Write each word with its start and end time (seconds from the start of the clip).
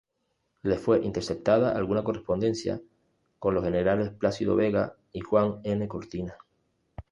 Le 0.63 0.79
fue 0.79 1.03
interceptada 1.05 1.77
alguna 1.77 2.03
correspondencia 2.03 2.81
con 3.37 3.53
los 3.53 3.63
generales 3.63 4.09
Plácido 4.09 4.55
Vega 4.55 4.95
y 5.13 5.19
Juan 5.19 5.59
N. 5.63 5.87
Cortina. 5.87 6.33